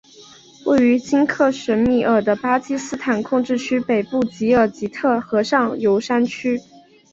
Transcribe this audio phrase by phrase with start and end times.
[0.65, 6.59] 位于今克什米尔的巴基斯坦控制区北部吉尔吉特河上游山区。